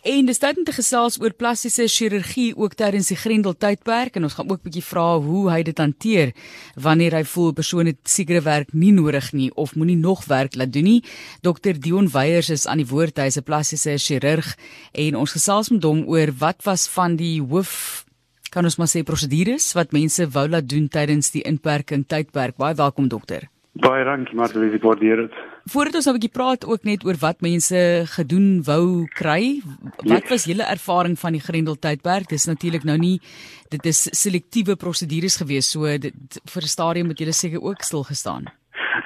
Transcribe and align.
En 0.00 0.24
dis 0.24 0.38
tyd 0.40 0.56
om 0.56 0.64
te 0.64 0.72
gesels 0.72 1.18
oor 1.20 1.34
plastiese 1.36 1.84
chirurgie 1.92 2.54
ook 2.56 2.72
tydens 2.80 3.10
die 3.12 3.18
Grendel 3.20 3.52
tydperk 3.52 4.14
en 4.16 4.24
ons 4.24 4.34
gaan 4.34 4.48
ook 4.48 4.60
'n 4.60 4.68
bietjie 4.68 4.84
vra 4.84 5.18
hoe 5.18 5.50
hy 5.50 5.62
dit 5.62 5.78
hanteer 5.78 6.32
wanneer 6.74 7.12
hy 7.12 7.24
voel 7.24 7.50
'n 7.50 7.54
persoon 7.54 7.86
het 7.86 7.98
sekere 8.04 8.40
werk 8.40 8.72
nie 8.72 8.92
nodig 8.92 9.32
nie 9.32 9.50
of 9.54 9.74
moenie 9.74 9.96
nog 9.96 10.24
werk 10.24 10.54
laat 10.54 10.72
doen 10.72 10.84
nie. 10.84 11.04
Dr 11.42 11.72
Dion 11.78 12.08
Weyers 12.08 12.48
is 12.48 12.66
aan 12.66 12.78
die 12.78 12.86
woord, 12.86 13.18
hy 13.18 13.26
is 13.26 13.36
'n 13.36 13.42
plastiese 13.42 13.98
chirurg 13.98 14.56
en 14.92 15.16
ons 15.16 15.32
gesels 15.32 15.68
met 15.68 15.82
hom 15.82 16.08
oor 16.08 16.32
wat 16.38 16.62
was 16.64 16.88
van 16.88 17.16
die 17.16 17.42
hoof 17.42 18.04
kan 18.50 18.64
ons 18.64 18.76
maar 18.76 18.88
sê 18.88 19.02
prosedures 19.02 19.74
wat 19.74 19.92
mense 19.92 20.26
wou 20.30 20.48
laat 20.48 20.68
doen 20.68 20.88
tydens 20.88 21.30
die 21.30 21.42
inperking 21.42 22.06
tydperk. 22.06 22.56
Baie 22.56 22.74
welkom 22.74 23.08
dokter. 23.08 23.48
Baie 23.72 24.04
dankie 24.04 24.34
Martie, 24.34 24.72
ek 24.74 24.82
waardeer 24.82 25.16
dit. 25.16 25.49
Voordat 25.68 25.94
ons 25.94 26.06
nou 26.06 26.14
'n 26.14 26.18
bietjie 26.18 26.38
praat 26.38 26.66
ook 26.66 26.84
net 26.84 27.04
oor 27.04 27.16
wat 27.20 27.40
mense 27.40 27.76
gedoen 28.16 28.62
wou 28.64 29.06
kry, 29.06 29.60
wat 30.04 30.28
was 30.28 30.44
julle 30.44 30.64
ervaring 30.64 31.18
van 31.18 31.32
die 31.32 31.40
Grendel 31.40 31.76
tydperk? 31.76 32.28
Dis 32.28 32.46
natuurlik 32.46 32.84
nou 32.84 32.98
nie 32.98 33.20
dit 33.68 33.86
is 33.86 34.08
selektiewe 34.10 34.76
prosedures 34.76 35.36
gewees, 35.36 35.70
so 35.70 35.84
dit 35.98 36.40
vir 36.44 36.62
'n 36.62 36.74
stadium 36.76 37.08
het 37.08 37.18
julle 37.18 37.32
seker 37.32 37.62
ook 37.62 37.82
stil 37.82 38.04
gestaan. 38.04 38.44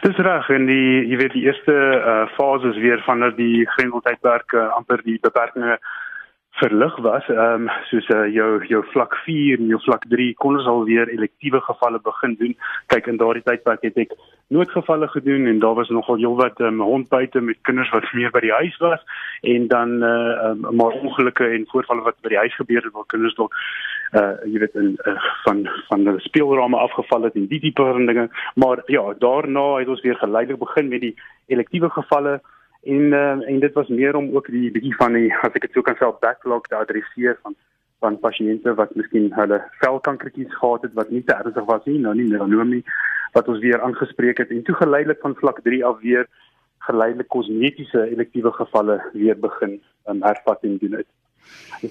Dis 0.02 0.16
reg 0.16 0.48
en 0.48 0.66
die 0.66 1.08
jy 1.08 1.16
weet 1.16 1.32
die 1.32 1.44
eerste 1.44 1.72
uh, 1.72 2.28
fases 2.36 2.76
weer 2.76 3.02
van 3.06 3.20
dat 3.20 3.36
die 3.36 3.66
Grendel 3.66 4.00
tydperk 4.00 4.52
uh, 4.52 4.68
amper 4.76 5.02
die 5.02 5.18
beperkings 5.20 5.80
verlig 6.54 6.96
was, 7.02 7.26
ehm 7.28 7.66
um, 7.66 7.70
soos 7.90 8.08
uh, 8.14 8.26
jou 8.34 8.64
jou 8.70 8.82
vlak 8.92 9.16
4 9.24 9.58
en 9.58 9.72
jou 9.72 9.80
vlak 9.82 10.04
3 10.10 10.34
kon 10.42 10.58
ons 10.58 10.68
al 10.70 10.84
weer 10.86 11.10
elektiewe 11.10 11.60
gevalle 11.66 11.98
begin 12.02 12.36
doen. 12.38 12.54
Kyk 12.94 13.10
in 13.10 13.18
daardie 13.18 13.42
tydperk 13.42 13.82
het 13.82 13.98
ek 14.04 14.14
noodgevalle 14.54 15.08
gedoen 15.10 15.48
en 15.50 15.58
daar 15.58 15.74
was 15.74 15.90
nogal 15.90 16.20
heelwat 16.22 16.60
um, 16.60 16.78
hondbuite 16.80 17.40
met 17.40 17.58
kinders 17.66 17.90
wat 17.90 18.06
meer 18.12 18.30
by 18.30 18.44
die 18.44 18.54
huis 18.54 18.76
was 18.84 19.02
en 19.54 19.66
dan 19.72 19.96
eh 20.02 20.12
uh, 20.12 20.50
um, 20.52 20.76
maar 20.78 20.94
ongelukke 21.00 21.50
en 21.56 21.66
voorvalle 21.72 22.06
wat 22.06 22.22
by 22.22 22.34
die 22.36 22.42
huis 22.44 22.56
gebeur 22.60 22.86
het 22.86 22.94
waar 22.94 23.10
kinders 23.10 23.34
dalk 23.34 23.58
uh, 24.12 24.34
jy 24.46 24.58
weet 24.62 24.78
in 24.78 24.94
uh, 25.10 25.18
van 25.44 25.66
van 25.90 26.06
die 26.06 26.18
speelrame 26.28 26.78
afgeval 26.86 27.26
het 27.26 27.34
en 27.34 27.50
die 27.50 27.72
van 27.74 28.06
dinge. 28.06 28.28
Maar 28.54 28.82
ja, 28.86 29.14
daarna 29.18 29.78
het 29.78 29.88
ons 29.88 30.06
weer 30.06 30.16
geleidelik 30.16 30.58
begin 30.58 30.88
met 30.88 31.00
die 31.00 31.16
elektiewe 31.46 31.90
gevalle 31.90 32.40
en 32.84 33.12
uh, 33.12 33.48
en 33.48 33.60
dit 33.60 33.72
was 33.72 33.88
meer 33.88 34.16
om 34.16 34.30
ook 34.36 34.50
die 34.52 34.70
bietjie 34.70 34.96
van 35.00 35.16
die 35.16 35.30
as 35.42 35.54
ek 35.54 35.66
dit 35.66 35.76
sou 35.76 35.84
kan 35.86 35.96
sê 36.00 36.10
backlog 36.20 36.68
te 36.68 36.76
adresseer 36.76 37.38
van 37.42 37.56
van 38.04 38.18
pasiënte 38.20 38.74
wat 38.80 38.94
miskien 38.98 39.30
hulle 39.32 39.60
velkankertjies 39.80 40.56
gehad 40.60 40.82
het 40.88 40.96
wat 40.98 41.10
nie 41.10 41.22
te 41.24 41.36
ernstig 41.36 41.68
was 41.70 41.84
nie 41.88 41.98
nou 42.06 42.14
nie 42.14 42.28
melanoom 42.28 42.74
nie 42.76 42.82
wat 43.36 43.48
ons 43.48 43.62
weer 43.64 43.80
aangespreek 43.82 44.42
het 44.42 44.50
en 44.50 44.62
toe 44.66 44.76
geleidelik 44.80 45.22
van 45.24 45.36
vlak 45.40 45.62
3 45.68 45.84
af 45.90 46.00
weer 46.02 46.28
geleidelik 46.86 47.28
kosmetiese 47.28 48.04
elektiewe 48.10 48.52
gevalle 48.52 49.00
weer 49.12 49.38
begin 49.40 49.80
um, 50.08 50.22
hervat 50.22 50.62
en 50.68 50.78
doen 50.78 50.98
dit. 51.00 51.06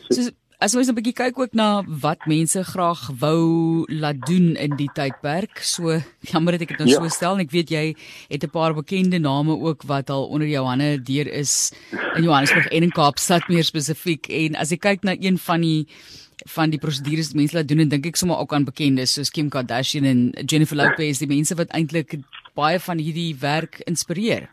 So, 0.02 0.30
As 0.64 0.72
ons 0.80 0.88
'n 0.88 0.96
bietjie 0.96 1.12
kyk 1.12 1.40
ook 1.40 1.56
na 1.60 1.84
wat 1.84 2.24
mense 2.24 2.62
graag 2.64 3.02
wou 3.20 3.84
laat 3.92 4.20
doen 4.24 4.56
in 4.56 4.78
die 4.80 4.88
tydperk, 4.96 5.60
so 5.60 6.00
jammer 6.32 6.56
dat 6.56 6.62
ek 6.64 6.70
dit 6.72 6.80
nou 6.80 6.88
ja. 6.88 7.02
so 7.02 7.10
stel 7.12 7.36
en 7.36 7.44
ek 7.44 7.52
weet 7.52 7.68
jy 7.68 7.82
het 8.32 8.46
'n 8.48 8.54
paar 8.54 8.72
bekende 8.72 9.20
name 9.20 9.52
ook 9.52 9.84
wat 9.84 10.08
al 10.10 10.24
onder 10.32 10.48
jou 10.48 10.64
hande 10.64 11.04
deur 11.04 11.28
is 11.28 11.76
in 12.16 12.24
Johannesburg 12.24 12.72
en 12.72 12.84
in 12.84 12.96
Kaapstad 12.96 13.50
meer 13.50 13.68
spesifiek 13.68 14.30
en 14.32 14.56
as 14.56 14.72
ek 14.72 14.80
kyk 14.88 15.04
na 15.04 15.18
een 15.20 15.36
van 15.38 15.60
die 15.60 15.84
van 16.56 16.72
die 16.72 16.80
prosedures 16.80 17.36
wat 17.36 17.42
mense 17.44 17.58
laat 17.58 17.68
doen 17.68 17.84
en 17.84 17.90
dink 17.90 18.08
ek 18.08 18.16
sommer 18.16 18.40
ook 18.40 18.54
aan 18.54 18.64
bekendes 18.64 19.20
soos 19.20 19.32
Kim 19.36 19.50
Kardashian 19.50 20.06
en 20.06 20.32
Jennifer 20.48 20.78
Lopez, 20.78 21.20
die 21.20 21.28
mense 21.28 21.60
wat 21.60 21.76
eintlik 21.76 22.16
baie 22.56 22.80
van 22.80 23.04
hierdie 23.04 23.36
werk 23.36 23.84
inspireer. 23.84 24.48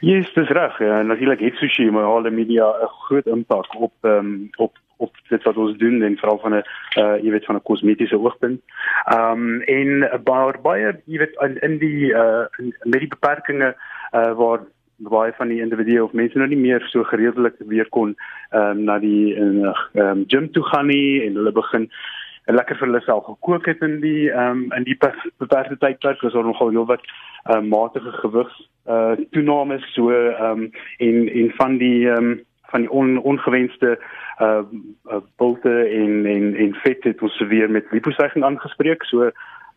Ja, 0.00 0.16
yes, 0.16 0.28
dis 0.34 0.52
reg. 0.52 0.78
Ja, 0.80 1.02
natuurlik 1.02 1.40
het 1.40 1.56
sosiale 1.56 2.30
media 2.30 2.68
'n 2.68 2.92
groot 3.08 3.26
impak 3.26 3.72
op 3.80 3.92
um, 4.04 4.50
op 4.58 4.76
op 5.00 5.16
dit 5.28 5.42
wat 5.48 5.56
ons 5.56 5.76
doen 5.78 6.02
en 6.02 6.16
veral 6.16 6.38
van 6.44 6.54
'n 6.54 6.64
uh 7.02 7.16
jy 7.24 7.30
weet 7.30 7.44
van 7.44 7.56
'n 7.56 7.68
kosmetiese 7.70 8.18
oogpunt. 8.18 8.60
Ehm 9.04 9.32
um, 9.32 9.60
en 9.62 10.22
baie 10.24 10.52
baie 10.62 11.00
jy 11.04 11.18
weet 11.18 11.34
in, 11.46 11.56
in 11.68 11.78
die 11.78 12.12
uh 12.12 12.44
in, 12.58 12.74
met 12.84 13.00
die 13.00 13.14
beperkings 13.16 13.74
uh 14.12 14.32
waar 14.42 14.60
baie 15.08 15.32
van 15.36 15.48
die 15.48 15.60
individue 15.60 16.04
of 16.04 16.12
mense 16.12 16.38
nou 16.38 16.48
nie 16.48 16.60
meer 16.60 16.82
so 16.92 17.04
gereedelik 17.04 17.54
weer 17.58 17.88
kon 17.88 18.16
ehm 18.50 18.70
um, 18.70 18.84
na 18.84 18.98
die 18.98 19.34
ehm 19.34 19.76
um, 19.94 20.24
gym 20.28 20.50
toe 20.52 20.64
gaan 20.72 20.86
nie 20.86 21.22
en 21.26 21.34
hulle 21.40 21.52
begin 21.52 21.88
lekker 22.50 22.76
vir 22.76 22.88
hulle 22.88 23.00
self 23.06 23.24
gekook 23.24 23.66
het 23.66 23.82
in 23.86 24.00
die 24.04 24.28
ehm 24.30 24.66
um, 24.66 24.72
in 24.76 24.84
die 24.84 24.98
beperkte 24.98 25.78
tydperk 25.78 26.20
was 26.20 26.36
daar 26.36 26.44
nogal 26.44 26.70
heel 26.76 26.86
wat 26.86 27.00
ehm 27.44 27.64
uh, 27.64 27.70
matige 27.70 28.12
gewig 28.20 28.52
uh 28.88 29.16
toename 29.30 29.80
so 29.94 30.10
ehm 30.10 30.44
um, 30.50 30.70
en 30.98 31.28
en 31.28 31.52
van 31.56 31.78
die 31.78 32.08
ehm 32.08 32.30
um, 32.30 32.38
van 32.70 32.84
die 32.86 32.90
on, 32.90 33.18
ongewenste 33.18 33.98
uh, 34.40 34.62
uh 35.10 35.22
bulte 35.36 35.72
en 35.88 36.26
en 36.26 36.54
en 36.54 36.74
vet 36.84 37.04
het 37.04 37.22
ons 37.22 37.38
weer 37.48 37.70
met 37.70 37.90
liposuiging 37.90 38.44
aangespreek. 38.44 39.04
So 39.04 39.30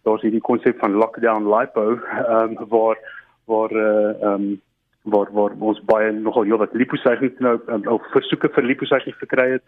daar's 0.04 0.22
hierdie 0.22 0.44
konsep 0.44 0.80
van 0.80 1.00
lockdown 1.00 1.50
lipo 1.50 1.98
um 2.30 2.58
waar 2.70 2.98
waar 3.46 3.72
uh 3.72 4.32
um 4.34 4.62
waar 5.04 5.32
waar 5.32 5.56
ons 5.60 5.82
baie 5.86 6.12
nogal 6.12 6.44
heel 6.44 6.62
wat 6.62 6.74
liposuiging 6.74 7.34
nou 7.40 7.60
um, 7.68 7.88
of 7.88 8.12
versoeke 8.12 8.50
vir 8.56 8.64
liposuiging 8.64 9.16
gekry 9.20 9.50
het. 9.58 9.64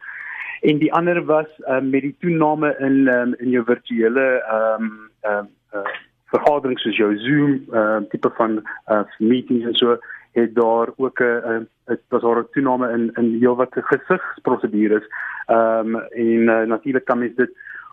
En 0.61 0.79
die 0.79 0.93
ander 0.93 1.19
was 1.25 1.49
um, 1.67 1.89
met 1.89 2.01
die 2.01 2.15
toename 2.19 2.75
in 2.79 3.07
um, 3.11 3.33
in 3.39 3.49
jou 3.49 3.63
virtuele 3.67 4.27
um 4.57 4.91
um 5.31 5.49
uh, 5.75 5.87
vergaderings 6.31 6.81
soos 6.81 6.97
jou 6.97 7.11
Zoom 7.17 7.57
um 7.81 8.07
tipe 8.09 8.31
van 8.37 8.61
uh 8.91 9.03
meetings 9.19 9.65
en 9.65 9.75
so 9.75 9.97
het 10.35 10.55
daar 10.55 10.87
ook 10.95 11.19
'n 11.19 11.67
dit 11.85 12.01
was 12.09 12.21
daar 12.21 12.39
'n 12.39 12.51
toename 12.51 12.91
in 12.91 13.11
in 13.13 13.37
heelwat 13.39 13.73
gesigsprosedures. 13.91 15.05
Ehm 15.45 15.95
um, 15.95 16.01
en 16.01 16.41
uh, 16.55 16.61
natuurlik 16.73 17.05
kan 17.05 17.19
mens 17.19 17.35
dit 17.35 17.51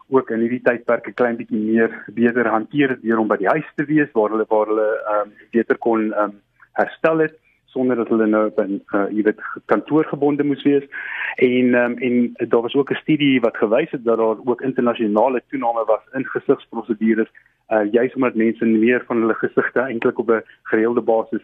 ook 0.09 0.31
in 0.31 0.41
hierdie 0.41 0.63
tydperk 0.63 1.07
'n 1.07 1.15
klein 1.15 1.37
bietjie 1.37 1.63
meer 1.71 2.05
beter 2.07 2.47
hanteer 2.47 2.99
deur 3.01 3.19
om 3.19 3.29
by 3.29 3.37
die 3.37 3.53
huis 3.55 3.69
te 3.75 3.85
wees 3.85 4.11
waar 4.13 4.31
hulle 4.31 4.45
waar 4.49 4.67
hulle 4.67 4.89
ehm 5.07 5.21
um, 5.21 5.33
beter 5.51 5.79
kon 5.79 6.13
ehm 6.13 6.25
um, 6.25 6.41
herstel 6.73 7.19
het 7.19 7.39
sonder 7.65 7.97
dat 7.97 8.09
hulle 8.09 8.27
nou 8.27 8.51
by 8.51 8.67
uh, 8.69 9.07
jy 9.11 9.23
weet 9.23 9.41
kantoorgebonde 9.65 10.45
moes 10.45 10.63
wees. 10.63 10.85
En 11.37 11.75
um, 11.75 11.97
en 11.99 12.33
daar 12.49 12.63
was 12.63 12.75
ook 12.75 12.91
'n 12.91 13.03
studie 13.05 13.41
wat 13.41 13.57
gewys 13.57 13.91
het 13.91 14.05
dat 14.05 14.17
daar 14.17 14.39
ook 14.45 14.61
internasionale 14.61 15.43
toename 15.49 15.85
was 15.85 16.05
in 16.13 16.27
gesigsprosedures 16.27 17.31
uh 17.73 17.93
juis 17.93 18.15
omdat 18.15 18.35
mense 18.35 18.65
meer 18.65 19.05
van 19.07 19.21
hulle 19.21 19.35
gesigte 19.35 19.81
eintlik 19.81 20.19
op 20.19 20.31
'n 20.31 20.45
gereelde 20.63 21.01
basis 21.01 21.43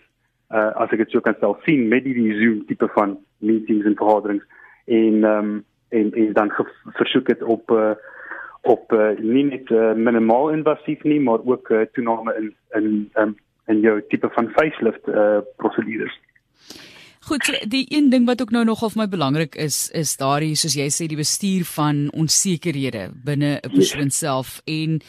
uh, 0.50 0.70
as 0.82 0.92
ek 0.92 1.04
dit 1.04 1.10
so 1.10 1.20
kan 1.25 1.36
stel 1.38 1.59
sien 1.64 1.88
met 1.88 2.04
die 2.04 2.34
Zoom 2.41 2.64
tipe 2.66 2.88
van 2.94 3.19
meetings 3.38 3.86
en 3.86 3.97
vergaderings 3.97 4.44
en 4.86 5.25
ehm 5.25 5.50
um, 5.50 5.64
en 5.88 6.12
en 6.12 6.32
dan 6.36 6.50
versoek 7.00 7.26
dit 7.26 7.42
op 7.42 7.70
uh, 7.70 7.92
op 8.62 8.92
uh, 8.92 9.16
nie 9.19 9.44
net 9.44 9.70
uh, 9.70 9.94
minimaal 9.97 10.50
invasief 10.53 11.03
nie 11.03 11.20
maar 11.20 11.44
ook 11.44 11.70
uh, 11.70 11.87
toename 11.92 12.34
in 12.41 12.48
in 12.76 12.88
um, 13.14 13.37
in 13.66 13.81
jou 13.81 14.00
tipe 14.08 14.28
van 14.32 14.50
facelift 14.56 15.08
uh, 15.08 15.38
prosedures. 15.56 16.14
Goed, 17.28 17.48
die 17.69 17.84
een 17.88 18.08
ding 18.10 18.26
wat 18.26 18.41
ook 18.41 18.50
nou 18.50 18.64
nogal 18.64 18.91
vir 18.91 19.03
my 19.03 19.08
belangrik 19.08 19.56
is 19.60 19.91
is 19.92 20.16
daardie 20.16 20.54
soos 20.56 20.76
jy 20.76 20.88
sê 20.92 21.08
die 21.08 21.20
bestuur 21.20 21.66
van 21.75 22.06
onsekerhede 22.12 23.10
binne 23.25 23.58
'n 23.60 23.75
persoon 23.75 24.10
self 24.10 24.60
en 24.64 25.00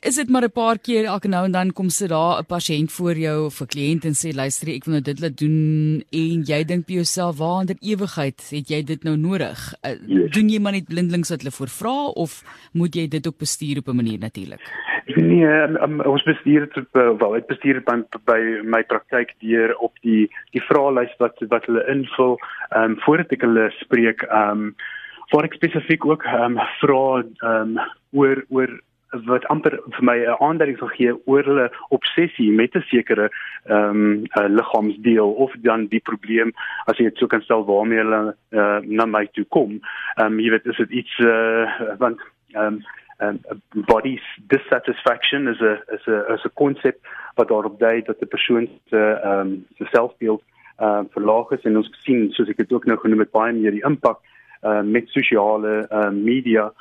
is 0.00 0.16
dit 0.16 0.28
maar 0.28 0.42
'n 0.42 0.50
paar 0.50 0.78
keer 0.78 1.04
elke 1.04 1.28
nou 1.28 1.44
en 1.44 1.52
dan 1.52 1.72
kom 1.72 1.88
sit 1.88 2.08
daar 2.08 2.38
'n 2.40 2.46
pasiënt 2.46 2.92
voor 2.92 3.14
jou 3.14 3.44
of 3.44 3.60
'n 3.60 3.66
kliënt 3.66 4.04
en 4.04 4.14
sê 4.14 4.34
luister 4.34 4.68
ek 4.68 4.84
wil 4.84 4.94
nou 4.94 5.02
dit 5.02 5.20
laat 5.20 5.38
doen 5.38 6.02
en 6.10 6.42
jy 6.42 6.64
dink 6.64 6.86
by 6.86 6.92
jouself 6.92 7.38
waar 7.38 7.60
in 7.62 7.76
ewigheid 7.80 8.38
het 8.50 8.68
jy 8.68 8.82
dit 8.82 9.02
nou 9.04 9.16
nodig? 9.16 9.74
Uh, 9.82 10.28
doen 10.30 10.48
jy 10.48 10.60
maar 10.60 10.72
net 10.72 10.88
blindelings 10.88 11.30
wat 11.30 11.42
hulle 11.42 11.58
voorvra 11.60 12.06
of 12.14 12.42
moet 12.72 12.94
jy 12.94 13.08
dit 13.08 13.26
ook 13.26 13.38
bestuur 13.38 13.78
op 13.78 13.88
'n 13.88 13.96
manier 13.96 14.18
natuurlik 14.18 14.60
Nee, 15.06 15.46
um, 15.82 16.00
ons 16.00 16.22
bestuur 16.22 16.68
dit 16.74 16.86
uh, 16.92 17.10
wel, 17.18 17.36
ek 17.36 17.48
bestuur 17.50 17.80
dit 17.80 17.84
by, 17.84 18.18
by 18.24 18.40
my 18.62 18.82
praktyk 18.86 19.34
deur 19.42 19.74
op 19.82 19.92
die 20.06 20.28
die 20.54 20.62
vraelys 20.68 21.10
wat 21.18 21.42
wat 21.50 21.66
hulle 21.66 21.82
invul, 21.90 22.38
ehm 22.70 22.94
um, 22.94 22.96
voordat 23.04 23.34
ek 23.34 23.42
hulle 23.46 23.66
spreek, 23.80 24.22
ehm 24.28 24.68
um, 24.68 24.74
voor 25.32 25.48
ek 25.48 25.58
spesifiek 25.58 26.06
ook 26.06 26.24
ehm 26.24 26.56
um, 26.56 26.62
vra 26.80 27.02
ehm 27.18 27.74
um, 27.74 27.92
oor 28.12 28.44
oor 28.48 28.78
wat 29.28 29.44
amper 29.52 29.76
vir 29.96 30.04
my 30.04 30.16
'n 30.24 30.36
aanduiding 30.40 30.78
sal 30.78 30.88
gee 30.88 31.12
oor 31.26 31.44
hulle 31.44 31.70
obsessie 31.88 32.50
met 32.50 32.74
'n 32.74 32.84
sekere 32.88 33.30
ehm 33.66 34.24
um, 34.36 34.54
liggaamsdeel 34.58 35.32
of 35.32 35.52
dan 35.62 35.86
die 35.86 36.00
probleem 36.00 36.52
as 36.86 36.96
jy 36.96 37.04
dit 37.04 37.18
so 37.18 37.26
kan 37.26 37.42
stel 37.42 37.64
waarmee 37.64 37.98
hulle 37.98 38.34
uh, 38.50 38.78
na 38.82 39.06
my 39.06 39.26
toe 39.32 39.44
kom. 39.44 39.80
Ehm 40.16 40.26
um, 40.26 40.40
jy 40.40 40.50
weet 40.50 40.66
is 40.66 40.76
dit 40.76 40.90
iets 40.90 41.18
uh, 41.18 41.96
want 41.98 42.20
ehm 42.54 42.66
um, 42.66 42.82
um, 43.20 43.38
body 43.72 44.20
dissatisfaction 44.48 45.48
is 45.48 45.60
'n 45.60 45.78
is 45.94 46.06
'n 46.06 46.32
is 46.34 46.44
'n 46.44 46.54
konsep 46.54 46.96
wat 47.34 47.48
daarop 47.48 47.78
dui 47.78 48.02
dat 48.02 48.20
'n 48.20 48.28
persoon 48.28 48.68
se 48.88 49.20
ehm 49.22 49.40
um, 49.40 49.66
se 49.76 49.84
selfbeeld 49.90 50.42
uh, 50.80 51.00
verlaag 51.10 51.50
is 51.50 51.62
en 51.62 51.76
ons 51.76 51.90
sien 52.04 52.30
soos 52.30 52.48
ek 52.48 52.56
dit 52.56 52.72
ook 52.72 52.84
nou 52.84 52.98
genoem 52.98 53.18
het 53.18 53.30
baie 53.30 53.52
meer 53.52 53.70
die 53.70 53.86
impak 53.86 54.18
uh, 54.62 54.80
met 54.80 55.08
sosiale 55.08 55.86
uh, 55.90 56.10
media 56.10 56.72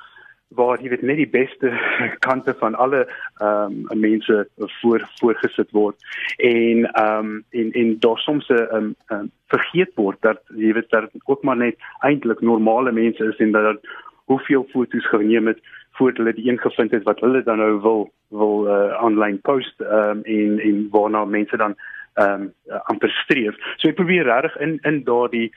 waar 0.56 0.82
jy 0.82 0.90
weet 0.92 1.04
net 1.08 1.20
die 1.22 1.30
beste 1.30 1.72
kante 2.28 2.54
van 2.60 2.76
alle 2.76 3.06
ehm 3.40 3.78
um, 3.92 4.00
mense 4.00 4.48
voor 4.82 5.08
voorgesit 5.20 5.72
word 5.72 5.96
en 6.38 6.86
ehm 6.92 7.32
um, 7.32 7.44
en 7.50 7.72
en 7.72 8.00
daar 8.00 8.18
soms 8.18 8.50
'n 8.50 8.68
um, 8.76 8.96
um, 9.12 9.32
vergeet 9.48 9.92
word 9.96 10.22
dat 10.22 10.42
jy 10.56 10.74
weet 10.74 10.90
dat 10.90 11.10
ook 11.26 11.44
maar 11.44 11.58
net 11.58 11.76
eintlik 12.00 12.42
normale 12.42 12.92
mense 12.92 13.24
is 13.24 13.38
en 13.38 13.52
dat 13.52 13.80
hoeveel 14.26 14.68
foto's 14.72 15.08
geneem 15.08 15.48
het 15.48 15.60
voordat 15.92 16.18
hulle 16.18 16.34
die 16.34 16.50
een 16.50 16.60
gevind 16.60 16.92
het 16.92 17.04
wat 17.04 17.20
hulle 17.20 17.44
dan 17.44 17.58
nou 17.58 17.82
wil 17.82 18.12
wil 18.30 18.68
uh, 18.68 19.04
online 19.04 19.38
post 19.38 19.82
ehm 19.82 20.10
um, 20.10 20.24
en 20.24 20.60
en 20.60 20.88
waarna 20.92 21.26
mense 21.26 21.58
dan 21.58 21.76
ehm 22.14 22.42
um, 22.42 22.54
amper 22.84 23.10
streef. 23.10 23.56
So 23.78 23.88
ek 23.88 23.96
probeer 23.96 24.28
regtig 24.28 24.58
in 24.60 24.80
in 24.82 25.04
daardie 25.04 25.52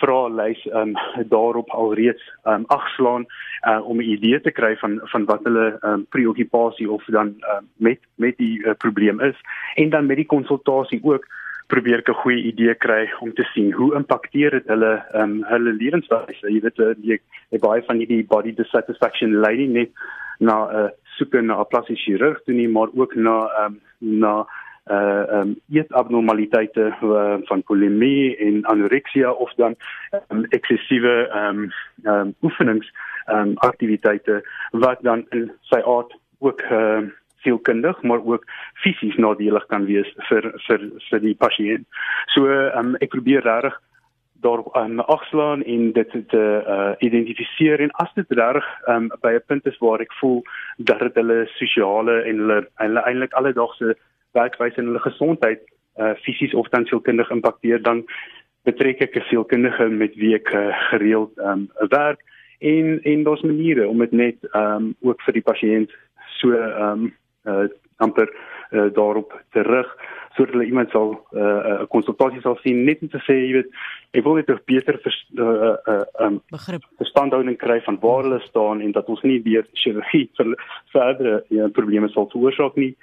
vraelys 0.00 0.60
um, 0.72 0.94
daarop 1.28 1.70
alreeds 1.70 2.22
um, 2.44 2.64
agslaan 2.66 3.26
uh, 3.68 3.80
om 3.84 3.96
'n 4.00 4.12
idee 4.16 4.40
te 4.40 4.50
kry 4.50 4.76
van 4.76 5.00
van 5.12 5.24
wat 5.24 5.44
hulle 5.44 5.78
um, 5.80 6.06
preokkupasie 6.08 6.90
of 6.90 7.04
dan 7.04 7.34
um, 7.54 7.68
met 7.76 8.00
met 8.14 8.36
die 8.36 8.58
uh, 8.58 8.74
probleem 8.78 9.20
is. 9.20 9.36
En 9.74 9.90
dan 9.90 10.06
met 10.06 10.16
die 10.16 10.26
konsultasie 10.26 11.00
ook 11.02 11.26
probeer 11.66 11.98
ek 11.98 12.08
'n 12.08 12.22
goeie 12.22 12.42
idee 12.52 12.74
kry 12.74 13.12
om 13.20 13.34
te 13.34 13.44
sien 13.52 13.72
hoe 13.72 13.94
impakteer 13.94 14.50
dit 14.50 14.66
hulle 14.66 15.04
um, 15.14 15.44
hulle 15.44 15.72
lewenswyse. 15.72 16.46
Jy 16.50 16.60
weet 16.60 16.78
uh, 16.78 16.94
die 16.96 17.12
ek 17.12 17.60
baie 17.60 17.82
van 17.82 17.96
hierdie 17.96 18.26
body 18.26 18.54
dissatisfaction 18.54 19.32
lady 19.44 19.66
net 19.66 19.90
na 20.38 20.56
'n 20.66 20.76
uh, 20.76 20.88
soeke 21.16 21.40
na 21.40 21.60
'n 21.60 21.70
plastiese 21.70 22.02
chirurg 22.02 22.42
toe 22.44 22.54
nie 22.54 22.68
maar 22.68 22.88
ook 22.94 23.14
na 23.14 23.36
um, 23.64 23.80
na 23.98 24.46
uh 24.90 25.40
um 25.40 25.54
eetabnormaliteite 25.72 26.86
uh, 27.02 27.36
van 27.48 27.62
bulimie 27.66 28.36
en 28.36 28.66
anoreksia 28.66 29.30
of 29.32 29.52
dan 29.56 29.76
um, 30.28 30.44
eksessiewe 30.48 31.14
um 31.42 31.70
um 32.04 32.34
oefenings 32.42 32.90
um 33.32 33.54
aktiwiteite 33.56 34.42
wat 34.70 35.02
dan 35.02 35.26
in 35.30 35.50
sy 35.60 35.80
aard 35.84 36.16
ook 36.38 36.62
uh 36.70 37.02
sielkundig 37.40 38.02
maar 38.02 38.20
ook 38.24 38.44
fisies 38.82 39.16
nadelig 39.16 39.66
kan 39.66 39.86
wees 39.88 40.08
vir 40.28 40.50
vir 40.66 40.90
vir 41.10 41.20
die 41.20 41.36
pasiënt. 41.44 41.86
So 42.34 42.50
um 42.80 42.96
ek 43.00 43.14
probeer 43.14 43.46
regtig 43.46 43.78
daar 44.40 44.62
um, 44.72 44.98
afslaan 44.98 45.62
en 45.62 45.92
dit 45.92 46.10
te 46.28 46.44
uh, 46.66 46.90
identifiseer 46.98 47.80
en 47.80 47.90
as 47.90 48.12
dit 48.14 48.26
reg 48.28 48.64
um, 48.88 49.10
by 49.20 49.32
'n 49.36 49.42
punt 49.46 49.66
is 49.66 49.78
waar 49.78 50.00
ek 50.00 50.12
voel 50.20 50.42
dat 50.76 50.98
dit 50.98 51.14
hulle 51.14 51.46
sosiale 51.46 52.22
en 52.22 52.38
hulle 52.74 53.02
eintlik 53.04 53.32
alledaagse 53.32 53.96
werkwyse 54.32 54.80
en 54.80 54.90
hulle 54.90 55.04
gesondheid 55.06 55.62
uh 56.00 56.14
fisies 56.24 56.54
of 56.54 56.68
dan 56.68 56.86
sielkundig 56.86 57.30
impakteer 57.30 57.82
dan 57.82 58.04
betrek 58.64 59.00
ek 59.00 59.16
'n 59.16 59.28
sielkundige 59.28 59.88
met 59.88 60.14
wie 60.14 60.34
ek 60.34 60.52
uh, 60.52 60.70
gereeld 60.90 61.32
um 61.38 61.68
werk. 61.88 62.20
En 62.58 63.00
en 63.02 63.22
daar's 63.22 63.42
maniere 63.42 63.88
om 63.88 63.98
dit 63.98 64.12
net 64.12 64.36
um 64.54 64.94
ook 65.00 65.22
vir 65.22 65.32
die 65.32 65.48
pasiënt 65.50 65.90
so 66.40 66.52
um 66.52 67.12
uh 67.44 67.68
amper 68.00 68.28
uh, 68.70 68.88
daarop 68.92 69.42
terug 69.50 69.88
sodat 70.34 70.52
hulle 70.54 70.64
iemand 70.64 70.90
sal 70.90 71.10
'n 71.32 71.38
uh, 71.38 71.86
konsultasie 71.88 72.40
sal 72.40 72.56
sien 72.62 72.84
net 72.84 73.02
om 73.02 73.08
te 73.08 73.20
sê 73.26 73.34
jy 73.34 73.52
weet 73.52 73.70
ek 74.12 74.24
wil 74.24 74.34
net 74.34 74.50
'n 74.50 74.60
beter 74.64 74.98
vers, 75.02 75.18
uh, 75.36 75.76
uh, 75.92 76.04
um 76.26 76.40
begrip. 76.50 76.82
verstandhouding 76.96 77.56
kry 77.58 77.80
van 77.80 77.98
waar 78.00 78.22
hulle 78.22 78.40
staan 78.40 78.80
en 78.80 78.92
dat 78.92 79.06
ons 79.06 79.22
nie 79.22 79.42
deur 79.42 79.66
chirurgie 79.72 80.30
vir 80.36 80.56
verdere 80.92 81.44
ja, 81.48 81.68
probleme 81.68 82.08
sal 82.08 82.30
veroorsaak 82.32 82.76
nie 82.76 82.96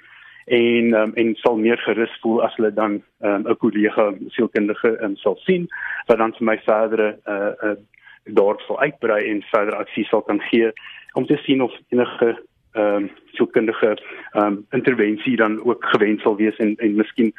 en 0.48 0.94
um, 0.94 1.12
en 1.14 1.34
sal 1.42 1.56
meer 1.56 1.78
gerus 1.78 2.18
voel 2.22 2.42
as 2.42 2.54
hulle 2.56 2.72
dan 2.72 3.02
ehm, 3.20 3.42
'n 3.42 3.50
um, 3.50 3.56
kollega 3.56 4.12
sielkundige 4.28 4.96
um, 5.02 5.16
sal 5.16 5.36
sien 5.44 5.68
wat 6.06 6.18
dan 6.18 6.34
vir 6.38 6.44
my 6.44 6.58
verdere 6.64 7.18
uh, 7.26 7.52
uh 7.70 7.76
dorp 8.24 8.60
sal 8.60 8.80
uitbrei 8.80 9.22
en 9.30 9.42
verder 9.42 9.74
advies 9.74 10.08
sal 10.08 10.20
kan 10.20 10.40
gee 10.40 10.72
om 11.12 11.26
te 11.26 11.36
sien 11.36 11.62
of 11.62 11.72
enige 11.88 12.36
ehm 12.72 12.96
um, 12.96 13.10
sielkundige 13.32 13.96
ehm 14.32 14.44
um, 14.44 14.66
intervensie 14.70 15.36
dan 15.36 15.64
ook 15.64 15.84
gewens 15.84 16.22
sal 16.22 16.36
wees 16.36 16.56
en 16.56 16.76
en 16.76 16.96
miskien 16.96 17.32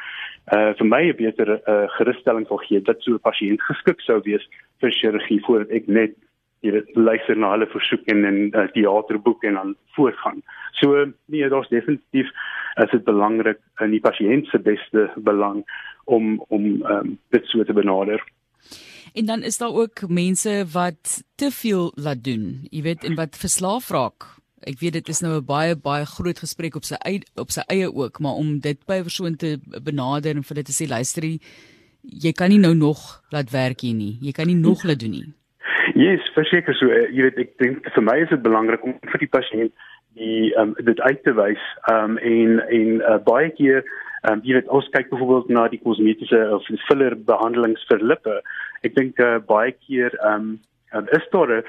uh 0.54 0.72
vir 0.78 0.88
my 0.88 1.04
'n 1.10 1.16
beter 1.16 1.62
uh, 1.68 1.90
gerusstelling 1.98 2.48
sal 2.48 2.58
gee 2.58 2.82
dat 2.82 3.02
so 3.02 3.12
'n 3.12 3.26
pasiënt 3.30 3.62
geskik 3.62 4.02
sou 4.02 4.20
wees 4.24 4.50
vir 4.80 4.92
chirurgie 4.92 5.42
voordat 5.46 5.70
ek 5.70 5.88
net 5.88 6.12
jy 6.66 6.72
weet 6.76 6.96
luister 6.96 7.38
na 7.38 7.52
hulle 7.54 7.68
versoek 7.72 8.08
en 8.12 8.26
in 8.26 8.40
uh, 8.52 8.68
teaterboek 8.74 9.44
en 9.44 9.54
dan 9.60 9.76
voortgaan. 9.96 10.42
So 10.80 11.06
nee, 11.26 11.50
daar's 11.50 11.70
definitief 11.70 12.32
is 12.76 12.92
dit 12.92 13.04
belangrik 13.04 13.60
in 13.84 13.92
die 13.96 14.04
pasiënt 14.04 14.48
se 14.48 14.60
beste 14.60 15.08
belang 15.16 15.64
om 16.06 16.38
om 16.48 16.68
um, 16.86 17.18
dit 17.36 17.48
so 17.52 17.64
te 17.64 17.74
benader. 17.74 18.24
En 19.14 19.26
dan 19.26 19.44
is 19.44 19.58
daar 19.58 19.74
ook 19.74 20.08
mense 20.08 20.66
wat 20.72 21.24
te 21.36 21.52
veel 21.52 21.92
laat 21.96 22.24
doen, 22.24 22.68
jy 22.70 22.82
weet, 22.82 23.04
en 23.04 23.16
wat 23.16 23.38
verslaaf 23.38 23.90
raak. 23.90 24.28
Ek 24.68 24.78
weet 24.84 25.00
dit 25.00 25.10
is 25.10 25.22
nou 25.24 25.40
'n 25.40 25.46
baie 25.46 25.76
baie 25.76 26.06
groot 26.06 26.40
gesprek 26.40 26.76
op 26.76 26.84
sy 26.84 26.96
eie 27.08 27.24
op 27.36 27.52
sy 27.52 27.64
eie 27.68 27.88
ook, 27.94 28.20
maar 28.20 28.36
om 28.36 28.60
dit 28.60 28.86
by 28.86 29.00
'n 29.00 29.08
persoon 29.08 29.36
te 29.36 29.60
benader 29.84 30.36
en 30.36 30.44
vir 30.44 30.56
dit 30.56 30.66
te 30.66 30.76
sê 30.76 30.88
luister 30.88 31.24
jy 32.02 32.32
kan 32.32 32.50
nie 32.50 32.60
nou 32.60 32.74
nog 32.76 33.24
laat 33.30 33.52
werk 33.52 33.82
hier 33.82 33.96
nie. 33.96 34.18
Jy 34.22 34.32
kan 34.32 34.48
nie 34.48 34.56
nog 34.56 34.84
laat 34.84 35.00
doen 35.00 35.12
nie. 35.12 35.34
Yes, 36.00 36.22
verseker 36.32 36.76
so. 36.80 36.88
Uh, 36.88 37.10
jy 37.12 37.26
weet 37.26 37.40
ek 37.44 37.50
dink 37.60 37.88
vir 37.92 38.04
my 38.08 38.14
is 38.24 38.30
dit 38.32 38.44
belangrik 38.44 38.86
om 38.88 38.94
vir 39.12 39.20
die 39.20 39.32
pasiënt 39.34 39.88
die 40.16 40.52
um, 40.62 40.72
dit 40.88 41.00
uit 41.04 41.20
te 41.26 41.34
wys. 41.36 41.66
Ehm 41.92 42.14
um, 42.14 42.20
en 42.30 42.62
en 42.78 43.02
uh, 43.02 43.18
baie 43.26 43.50
keer 43.58 43.82
ehm 43.82 44.38
um, 44.38 44.44
jy 44.48 44.56
weet 44.56 44.72
ons 44.78 44.88
kyk 44.94 45.10
byvoorbeeld 45.12 45.52
na 45.58 45.66
die 45.74 45.82
kosmetiese 45.84 46.40
of 46.56 46.70
filler 46.88 47.18
behandelings 47.28 47.84
vir 47.92 48.06
lippe. 48.14 48.38
Ek 48.88 48.96
dink 48.96 49.20
uh, 49.20 49.42
baie 49.52 49.74
keer 49.76 50.16
ehm 50.22 50.54
um, 50.96 51.10
is 51.20 51.28
daar 51.36 51.52
'n 51.58 51.64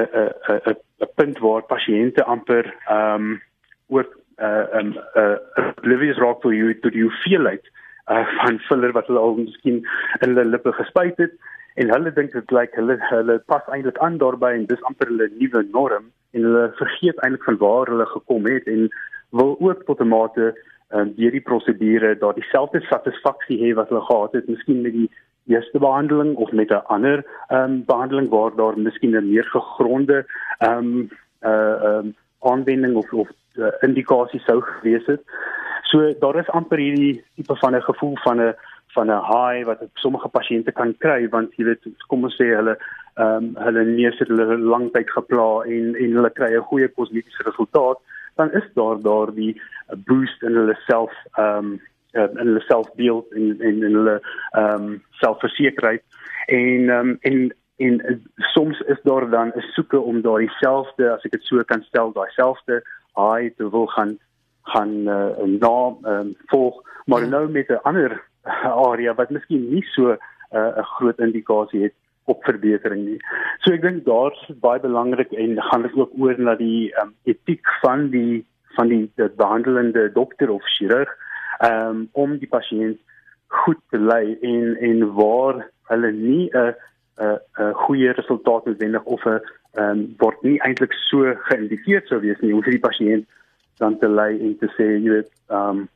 'n 0.00 0.74
'n 0.74 1.12
punt 1.20 1.38
waar 1.46 1.62
pasiënte 1.70 2.26
amper 2.26 2.66
ehm 2.88 3.14
um, 3.14 3.38
oor 3.94 4.10
uh 4.42 4.66
um 4.80 4.96
uh 5.14 5.36
oblivious 5.78 6.18
raak 6.18 6.42
vir 6.42 6.58
jou 6.58 6.74
tot 6.82 6.98
jou 7.04 7.10
feel 7.22 7.46
like 7.46 7.70
uh 8.10 8.26
van 8.42 8.58
filler 8.66 8.92
wat 8.98 9.06
hulle 9.06 9.22
al 9.22 9.38
miskien 9.38 9.78
in 9.78 10.28
hulle 10.34 10.44
lippe 10.50 10.72
gespuit 10.82 11.22
het 11.22 11.38
en 11.74 11.92
hulle 11.94 12.12
dink 12.12 12.32
dit 12.32 12.50
lyk 12.50 12.74
hulle 12.74 12.96
hulle 13.10 13.38
pas 13.52 13.62
eintlik 13.68 13.98
aan 13.98 14.18
daarbey 14.18 14.54
en 14.56 14.66
dis 14.66 14.82
amper 14.90 15.06
hulle 15.12 15.30
nuwe 15.38 15.62
norm 15.72 16.10
en 16.32 16.42
hulle 16.48 16.66
vergeet 16.82 17.22
eintlik 17.22 17.44
van 17.44 17.60
waar 17.62 17.86
hulle 17.92 18.06
gekom 18.06 18.46
het 18.46 18.66
en 18.66 18.88
wil 19.30 19.56
ook 19.60 19.84
tot 19.86 20.00
'n 20.00 20.08
mate 20.08 20.54
um, 20.90 21.12
deur 21.16 21.30
die 21.30 21.46
prosedure 21.50 22.18
daar 22.18 22.34
dieselfde 22.34 22.80
satisfaksie 22.80 23.58
hê 23.62 23.74
wat 23.74 23.88
hulle 23.88 24.06
gehad 24.06 24.32
het 24.32 24.48
miskien 24.48 24.82
met 24.82 24.92
die 24.92 25.10
eerste 25.46 25.78
behandeling 25.78 26.34
of 26.36 26.52
met 26.52 26.70
'n 26.70 26.86
ander 26.86 27.24
um, 27.48 27.84
behandeling 27.84 28.28
waar 28.28 28.54
daar 28.56 28.78
miskien 28.78 29.16
'n 29.16 29.30
meer 29.30 29.44
gegronde 29.44 30.24
ehm 30.58 30.78
um, 30.78 31.08
uh 31.42 31.76
um, 31.90 32.14
aanwending 32.38 32.96
of 32.96 33.12
of 33.12 33.28
uh, 33.54 33.66
indikasie 33.80 34.40
sou 34.40 34.60
gewees 34.60 35.06
het. 35.06 35.22
So 35.82 36.12
daar 36.18 36.36
is 36.38 36.48
amper 36.48 36.78
hierdie 36.78 37.24
tipe 37.34 37.56
van 37.56 37.74
'n 37.76 37.82
gevoel 37.82 38.16
van 38.16 38.40
'n 38.40 38.54
van 38.94 39.10
'n 39.10 39.24
high 39.32 39.64
wat 39.66 39.82
sommige 39.94 40.28
pasiënte 40.28 40.72
kan 40.72 40.94
kry 40.98 41.28
want 41.28 41.54
jy 41.56 41.64
weet 41.64 41.84
kom 42.08 42.24
ons 42.24 42.36
sê 42.40 42.48
hulle 42.54 42.76
ehm 43.16 43.44
um, 43.44 43.46
hulle 43.64 43.84
neus 43.84 44.18
het 44.18 44.28
hulle 44.28 44.58
lang 44.58 44.90
tyd 44.92 45.10
gepla 45.10 45.64
en 45.66 45.94
en 45.94 46.16
hulle 46.18 46.30
kry 46.38 46.50
'n 46.54 46.68
goeie 46.70 46.88
kosmetiese 46.88 47.42
resultaat 47.50 47.98
dan 48.36 48.52
is 48.52 48.66
daar 48.74 49.02
daar 49.02 49.34
die 49.34 49.54
boost 50.06 50.42
in 50.42 50.54
hulle 50.54 50.76
self 50.86 51.12
ehm 51.36 51.56
um, 51.58 51.80
in 52.12 52.46
hulle 52.46 52.60
selfbeeld 52.60 53.32
en 53.32 53.60
en 53.60 53.82
in 53.82 53.94
hulle 53.94 54.20
ehm 54.52 54.84
um, 54.84 55.02
selfversekerheid 55.22 56.02
en 56.46 56.88
ehm 56.88 57.08
um, 57.08 57.18
en 57.20 57.54
en 57.80 58.22
soms 58.36 58.80
is 58.80 59.00
daar 59.02 59.30
dan 59.30 59.52
'n 59.56 59.68
soeke 59.74 60.00
om 60.00 60.20
daai 60.20 60.48
selfde 60.48 61.10
as 61.10 61.24
ek 61.24 61.30
dit 61.30 61.44
so 61.44 61.62
kan 61.64 61.82
stel 61.82 62.12
daai 62.12 62.30
selfde 62.30 62.82
high 63.16 63.56
te 63.56 63.70
wil 63.70 63.86
gaan 63.86 64.18
gaan 64.62 64.92
uh, 65.08 65.44
na 65.60 65.76
um, 66.12 66.34
volg 66.46 66.82
maar 67.06 67.20
ja. 67.20 67.28
nou 67.28 67.48
met 67.48 67.68
'n 67.68 67.82
ander 67.82 68.29
area 68.90 69.14
wat 69.14 69.30
miskien 69.30 69.70
nie 69.70 69.84
so 69.94 70.12
'n 70.12 70.18
uh, 70.56 70.84
groot 70.96 71.18
indikasie 71.18 71.82
het 71.82 71.94
op 72.24 72.44
verbetering 72.44 73.04
nie. 73.04 73.18
So 73.62 73.72
ek 73.72 73.82
dink 73.82 74.04
daar's 74.04 74.40
baie 74.62 74.80
belangrik 74.80 75.32
en 75.32 75.58
gaan 75.70 75.82
dit 75.82 75.94
ook 75.98 76.12
oor 76.18 76.38
na 76.38 76.54
die 76.54 76.90
um, 77.02 77.14
etiek 77.24 77.66
van 77.82 78.10
die 78.10 78.46
van 78.76 78.88
die, 78.88 79.10
die 79.18 79.28
behandelende 79.36 80.12
dokter 80.14 80.50
of 80.50 80.66
chirurg 80.76 81.10
um, 81.66 82.08
om 82.12 82.36
die 82.38 82.50
pasiënt 82.50 83.00
goed 83.64 83.80
te 83.90 83.98
lei 83.98 84.36
en 84.46 84.76
en 84.78 85.06
waar 85.18 85.64
hulle 85.90 86.12
nie 86.12 86.50
'n 86.54 86.74
'n 87.18 87.38
'n 87.58 87.72
goeie 87.84 88.12
resultaat 88.12 88.66
noodwendig 88.66 89.04
of 89.04 89.24
'n 89.26 89.40
um, 89.82 90.14
word 90.18 90.42
nie 90.42 90.58
eintlik 90.66 90.92
so 90.92 91.34
geïndikeer 91.48 92.02
sou 92.06 92.20
wees 92.20 92.40
nie 92.40 92.54
om 92.54 92.62
vir 92.62 92.78
die 92.78 92.86
pasiënt 92.88 93.26
dan 93.78 93.98
te 93.98 94.08
lei 94.08 94.32
en 94.40 94.58
te 94.58 94.68
sê 94.76 94.86
jy 94.98 95.10
weet 95.16 95.30
um, 95.48 95.88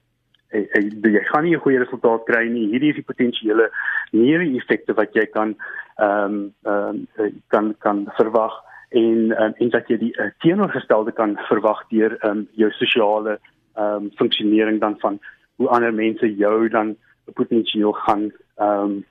jy, 0.55 0.85
jy, 1.03 1.23
gaan 1.31 1.45
nie 1.45 1.55
'n 1.57 1.65
goeie 1.65 1.79
resultaat 1.79 2.25
kry 2.25 2.45
nie. 2.49 2.69
Hierdie 2.73 2.91
is 2.91 3.01
die 3.01 3.11
potensiële 3.11 3.71
neeweffekte 4.13 4.95
wat 4.95 5.15
jy 5.15 5.27
kan 5.27 5.57
ehm 5.99 6.35
um, 6.35 6.55
ehm 6.65 7.07
um, 7.19 7.43
kan 7.49 7.75
kan 7.79 8.07
verwag 8.17 8.55
en 8.91 9.35
um, 9.43 9.55
en 9.59 9.69
dat 9.71 9.89
jy 9.89 9.99
die 9.99 10.15
uh, 10.19 10.31
teenoorgestelde 10.39 11.13
kan 11.13 11.37
verwag 11.49 11.83
deur 11.91 12.17
ehm 12.21 12.31
um, 12.31 12.49
jou 12.55 12.71
sosiale 12.71 13.39
ehm 13.77 14.05
um, 14.05 14.11
funksionering 14.21 14.81
dan 14.81 14.99
van 14.99 15.19
hoe 15.57 15.69
ander 15.69 15.95
mense 15.95 16.35
jou 16.37 16.69
dan 16.69 16.97
potensieel 17.35 17.93
gaan 17.93 18.33
ehm 18.57 18.81
um, 18.85 19.05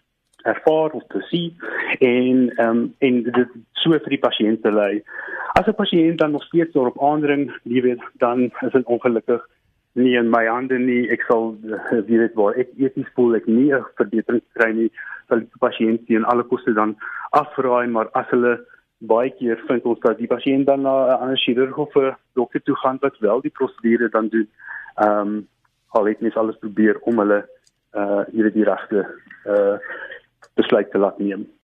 ervaar 0.43 0.91
of 0.91 1.03
te 1.07 1.21
sien 1.31 1.55
en 1.99 2.49
ehm 2.55 2.69
um, 2.69 2.95
en 2.99 3.23
dit 3.23 3.49
so 3.71 3.91
vir 3.91 4.15
die 4.15 4.23
pasiënte 4.27 4.71
lei. 4.71 5.03
As 5.53 5.67
'n 5.67 5.75
pasiënt 5.75 6.17
dan 6.17 6.31
nog 6.31 6.43
steeds 6.43 6.73
daarop 6.73 7.01
aandring, 7.01 7.51
jy 7.63 7.81
weet, 7.81 8.03
dan 8.17 8.51
is 8.61 8.71
dit 8.71 8.85
ongelukkig 8.85 9.49
nie 9.93 10.15
in 10.17 10.29
my 10.29 10.45
hande 10.47 10.79
nie. 10.79 11.09
Ek 11.13 11.25
sal 11.27 11.55
weet 11.91 12.09
dit 12.09 12.35
waar 12.39 12.57
ek 12.59 12.69
eties 12.77 13.09
voel 13.15 13.35
ek 13.35 13.47
nie 13.47 13.71
'n 13.71 13.85
verbetering 13.97 14.43
kry 14.57 14.71
nie, 14.73 14.91
sal 15.29 15.39
die 15.39 15.61
pasiënt 15.61 16.07
teen 16.07 16.25
alle 16.25 16.43
koste 16.43 16.73
dan 16.73 16.95
afraai, 17.31 17.87
maar 17.87 18.09
as 18.13 18.27
hulle 18.29 18.59
baie 18.99 19.29
keer 19.39 19.59
vind 19.67 19.83
ons 19.83 19.99
dat 19.99 20.17
die 20.17 20.27
pasiënt 20.27 20.65
dan 20.65 20.81
na 20.81 20.93
'n 21.07 21.21
ander 21.21 21.37
chirurg 21.37 21.77
of 21.77 21.95
'n 21.95 22.15
dokter 22.35 22.61
toe 22.63 22.75
gaan 22.75 22.97
wat 23.01 23.17
wel 23.19 23.41
die 23.41 23.55
prosedure 23.59 24.09
dan 24.09 24.29
doen. 24.29 24.47
Ehm 24.97 25.27
um, 25.27 25.47
al 25.89 26.05
het 26.05 26.21
mens 26.21 26.35
alles 26.35 26.57
probeer 26.57 26.99
om 27.01 27.19
hulle 27.19 27.45
uh 27.93 28.23
jy 28.31 28.43
weet 28.43 28.53
die 28.53 28.69
regte 28.69 29.05
uh 29.45 29.77
besluit 30.55 30.91
te 30.91 30.97
laat 30.97 31.19
neem. 31.19 31.45